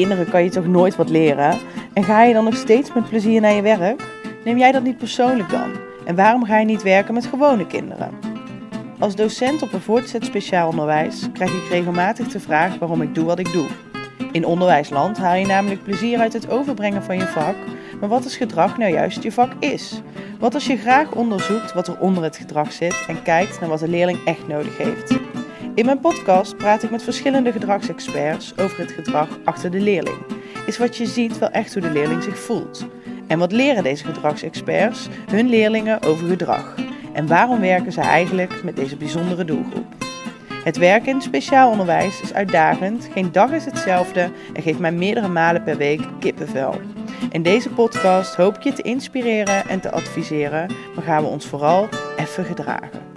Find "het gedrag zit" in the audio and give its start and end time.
22.22-23.04